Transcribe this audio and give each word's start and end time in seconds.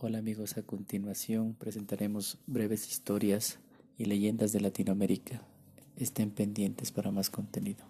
Hola 0.00 0.18
amigos, 0.18 0.56
a 0.56 0.62
continuación 0.62 1.54
presentaremos 1.54 2.38
breves 2.46 2.86
historias 2.88 3.58
y 3.96 4.04
leyendas 4.04 4.52
de 4.52 4.60
Latinoamérica. 4.60 5.42
Estén 5.96 6.30
pendientes 6.30 6.92
para 6.92 7.10
más 7.10 7.30
contenido. 7.30 7.84